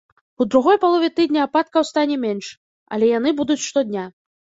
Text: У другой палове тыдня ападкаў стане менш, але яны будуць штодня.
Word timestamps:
У 0.43 0.45
другой 0.55 0.79
палове 0.85 1.09
тыдня 1.19 1.45
ападкаў 1.49 1.87
стане 1.91 2.19
менш, 2.25 2.53
але 2.97 3.15
яны 3.17 3.39
будуць 3.45 3.65
штодня. 3.71 4.13